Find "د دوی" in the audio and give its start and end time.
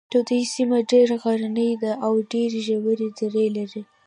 0.13-0.41